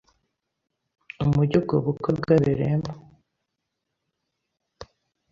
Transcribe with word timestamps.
umujyi 1.23 1.55
ubwo 1.59 1.75
bukwe 1.85 2.09
bwabereyemo 2.19 2.91